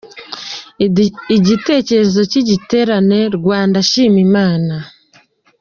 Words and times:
Igitekerezo 1.37 2.19
cy’igiterane 2.31 3.19
Rwanda, 3.37 3.77
Shima 3.89 4.19
Imana! 4.27 4.75